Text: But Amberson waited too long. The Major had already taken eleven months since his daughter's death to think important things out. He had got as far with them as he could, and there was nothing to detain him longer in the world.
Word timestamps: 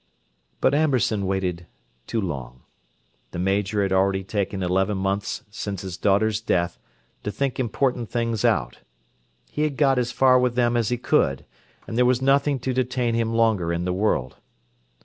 But 0.61 0.73
Amberson 0.73 1.27
waited 1.27 1.67
too 2.07 2.19
long. 2.19 2.63
The 3.29 3.37
Major 3.37 3.83
had 3.83 3.93
already 3.93 4.23
taken 4.23 4.63
eleven 4.63 4.97
months 4.97 5.43
since 5.51 5.83
his 5.83 5.95
daughter's 5.95 6.41
death 6.41 6.79
to 7.21 7.29
think 7.29 7.59
important 7.59 8.09
things 8.09 8.43
out. 8.43 8.79
He 9.51 9.61
had 9.61 9.77
got 9.77 9.99
as 9.99 10.11
far 10.11 10.39
with 10.39 10.55
them 10.55 10.75
as 10.75 10.89
he 10.89 10.97
could, 10.97 11.45
and 11.85 11.99
there 11.99 12.05
was 12.05 12.19
nothing 12.19 12.57
to 12.61 12.73
detain 12.73 13.13
him 13.13 13.35
longer 13.35 13.71
in 13.71 13.85
the 13.85 13.93
world. 13.93 14.37